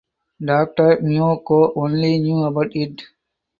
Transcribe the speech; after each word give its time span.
Doctor 0.47 0.89
Myo 1.03 1.37
Ko 1.47 1.73
only 1.75 2.17
knew 2.19 2.43
about 2.45 2.75
it. 2.75 3.03